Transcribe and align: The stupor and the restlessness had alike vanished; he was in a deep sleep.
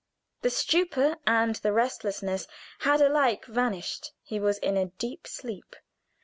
The 0.41 0.49
stupor 0.49 1.17
and 1.27 1.57
the 1.57 1.71
restlessness 1.73 2.47
had 2.79 3.01
alike 3.01 3.45
vanished; 3.45 4.13
he 4.23 4.39
was 4.39 4.57
in 4.57 4.75
a 4.75 4.87
deep 4.87 5.27
sleep. 5.27 5.75